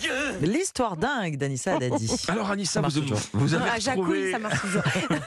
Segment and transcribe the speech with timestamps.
[0.00, 2.10] Dieu L'histoire dingue d'Anissa Haddadi.
[2.28, 3.02] Alors Anissa, vous,
[3.32, 4.82] vous avez Ah, retrouvé, ça marche toujours.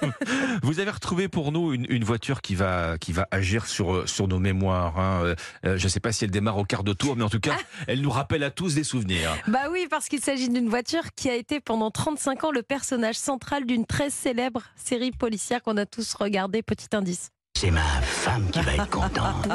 [0.63, 4.27] vous avez retrouvé pour nous une, une voiture qui va qui va agir sur sur
[4.27, 4.99] nos mémoires.
[4.99, 5.21] hein.
[5.23, 5.35] Euh,
[5.65, 7.39] euh, je ne sais pas si elle démarre au quart de tour, mais en tout
[7.39, 7.55] cas,
[7.87, 9.35] elle nous rappelle à tous des souvenirs.
[9.47, 13.15] Bah oui, parce qu'il s'agit d'une voiture qui a été pendant 35 ans le personnage
[13.15, 16.61] central d'une très célèbre série policière qu'on a tous regardé.
[16.61, 17.29] Petit indice.
[17.57, 19.47] C'est ma femme qui va être contente.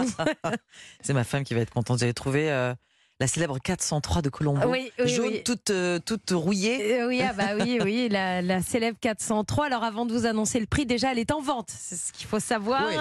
[1.00, 2.00] C'est ma femme qui va être contente.
[2.00, 2.75] J'avais trouvé euh,
[3.20, 4.66] la célèbre 403 de Colombo.
[4.68, 5.42] Oui, oui, Jaune, oui.
[5.44, 7.00] toute, euh, toute rouillée.
[7.00, 9.66] Euh, oui, ah bah oui, oui, la, la célèbre 403.
[9.66, 12.27] Alors avant de vous annoncer le prix, déjà elle est en vente, c'est ce qu'il
[12.27, 12.82] faut savoir.
[12.88, 12.96] Oui.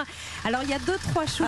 [0.46, 1.48] Alors il y a deux trois choses,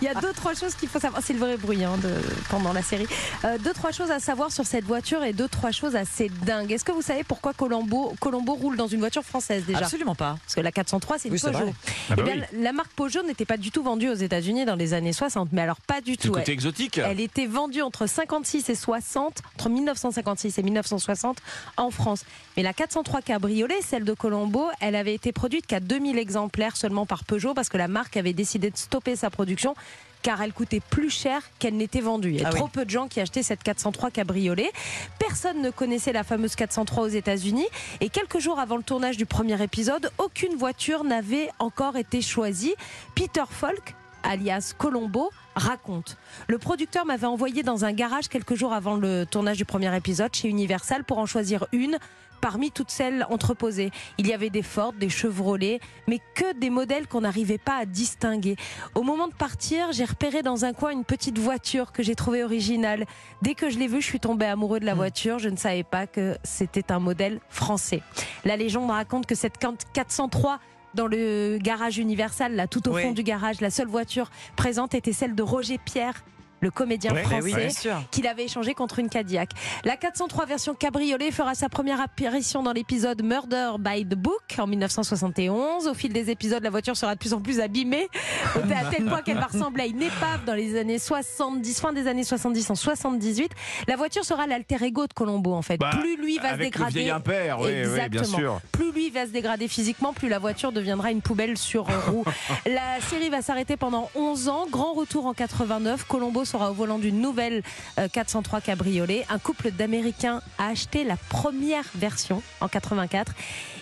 [0.00, 1.22] il y a deux trois choses qu'il faut savoir.
[1.24, 2.12] C'est le vrai bruit hein, de,
[2.50, 3.06] pendant la série.
[3.44, 6.72] Euh, deux trois choses à savoir sur cette voiture et deux trois choses assez dingues.
[6.72, 9.78] Est-ce que vous savez pourquoi Colombo, Colombo roule dans une voiture française déjà?
[9.78, 10.38] Absolument pas.
[10.42, 11.72] Parce que la 403 c'est une Peugeot.
[12.10, 14.74] Ah bah Eh bien, La marque Peugeot n'était pas du tout vendue aux États-Unis dans
[14.74, 16.32] les années 60, mais alors pas du tout.
[16.32, 16.98] côté exotique.
[16.98, 21.38] Elle était vendue entre 56 et 60, entre 1956 et 1960
[21.76, 22.24] en France.
[22.56, 27.06] Mais la 403 Cabriolet, celle de Colombo, elle avait été produite qu'à 2000 exemplaires seulement
[27.06, 29.74] par Peugeot parce que la marque avait décidé de stopper sa production
[30.22, 32.30] car elle coûtait plus cher qu'elle n'était vendue.
[32.30, 32.58] Il y a Ah oui.
[32.58, 34.72] trop peu de gens qui achetaient cette 403 Cabriolet.
[35.20, 37.66] Personne ne connaissait la fameuse 403 aux États-Unis.
[38.00, 42.74] Et quelques jours avant le tournage du premier épisode, aucune voiture n'avait encore été choisie.
[43.14, 43.94] Peter Falk,
[44.26, 46.16] alias Colombo, raconte.
[46.48, 50.34] Le producteur m'avait envoyé dans un garage quelques jours avant le tournage du premier épisode
[50.34, 51.98] chez Universal pour en choisir une
[52.40, 53.90] parmi toutes celles entreposées.
[54.18, 57.86] Il y avait des Ford, des Chevrolet, mais que des modèles qu'on n'arrivait pas à
[57.86, 58.56] distinguer.
[58.94, 62.44] Au moment de partir, j'ai repéré dans un coin une petite voiture que j'ai trouvée
[62.44, 63.06] originale.
[63.42, 65.38] Dès que je l'ai vue, je suis tombée amoureux de la voiture.
[65.38, 68.02] Je ne savais pas que c'était un modèle français.
[68.44, 70.60] La légende raconte que cette 403
[70.96, 73.02] dans le garage Universal, là tout au Oui.
[73.02, 76.24] fond du garage, la seule voiture présente était celle de Roger Pierre,
[76.66, 79.50] le comédien Ouais, français oui, qu'il avait échangé contre une Cadillac.
[79.84, 84.66] La 403 version cabriolet fera sa première apparition dans l'épisode Murder by the Book en
[84.66, 85.86] 1971.
[85.86, 88.08] Au fil des épisodes, la voiture sera de plus en plus abîmée,
[88.54, 92.08] à tel point qu'elle va ressembler à une épave dans les années 70, fin des
[92.08, 93.52] années 70 en 78.
[93.86, 95.76] La voiture sera l'alter ego de Colombo en fait.
[95.78, 96.98] Bah, plus lui va se le dégrader.
[96.98, 98.38] vieil impère, oui, oui, bien Exactement.
[98.38, 98.60] sûr.
[98.72, 102.24] Plus lui va se dégrader physiquement, plus la voiture deviendra une poubelle sur roue.
[102.66, 104.66] la série va s'arrêter pendant 11 ans.
[104.68, 106.04] Grand retour en 89.
[106.08, 107.62] Colombo sera au volant d'une nouvelle
[107.98, 109.24] euh, 403 cabriolet.
[109.28, 113.32] Un couple d'Américains a acheté la première version en 84.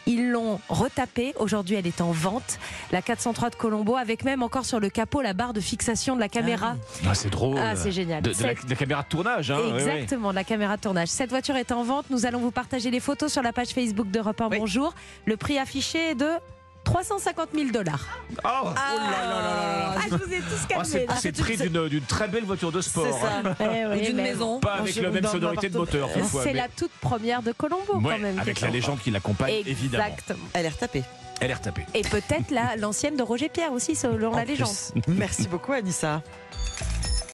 [0.07, 1.33] Ils l'ont retapée.
[1.39, 2.59] Aujourd'hui, elle est en vente.
[2.93, 6.21] La 403 de Colombo, avec même encore sur le capot la barre de fixation de
[6.21, 6.77] la caméra.
[7.07, 7.59] Ah, c'est drôle.
[7.59, 8.23] Ah, c'est génial.
[8.23, 9.51] De, de la, de caméra de tournage.
[9.51, 9.59] Hein.
[9.75, 11.09] Exactement, la caméra de tournage.
[11.09, 12.07] Cette voiture est en vente.
[12.11, 14.49] Nous allons vous partager les photos sur la page Facebook d'Europe 1.
[14.51, 14.59] Oui.
[14.59, 14.95] Bonjour.
[15.25, 16.29] Le prix affiché est de
[16.85, 18.07] 350 000 dollars.
[18.45, 19.95] Oh, oh là là là là là.
[19.97, 20.85] Ah, je vous ai tous Ah, calmés.
[20.85, 21.15] c'est là.
[21.21, 21.57] c'est le prix
[21.89, 23.07] d'une très belle voiture de sport.
[23.07, 23.43] C'est ça.
[23.45, 23.55] hein.
[23.61, 24.61] Eh oui, Ou d'une mais maison.
[24.61, 26.43] Pas avec la même sonorité de moteur, toutefois.
[26.45, 28.39] C'est la toute première de Colombo Ouais, quand même.
[28.39, 30.05] avec qui la légende qui l'accompagne, évidemment.
[30.05, 30.39] Exactement.
[30.53, 31.03] Elle est retapée.
[31.41, 31.85] Elle est retapée.
[31.95, 34.53] Et peut-être la- l'ancienne de Roger Pierre aussi, selon En la plus.
[34.53, 34.69] légende.
[35.09, 36.23] Merci beaucoup, Anissa.